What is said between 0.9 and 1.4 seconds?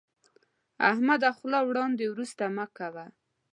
احمده،